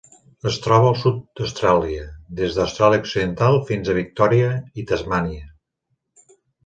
Es 0.51 0.55
troba 0.61 0.87
al 0.91 0.95
sud 1.01 1.17
d'Austràlia: 1.41 2.07
des 2.39 2.57
d'Austràlia 2.59 3.03
Occidental 3.03 3.59
fins 3.71 3.93
a 3.95 3.99
Victòria 3.99 4.49
i 4.81 4.87
Tasmània. 4.93 5.47